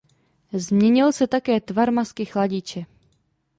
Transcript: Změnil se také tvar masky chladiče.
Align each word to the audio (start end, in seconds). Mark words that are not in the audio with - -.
Změnil 0.53 1.11
se 1.11 1.27
také 1.27 1.59
tvar 1.61 1.91
masky 1.91 2.25
chladiče. 2.25 2.83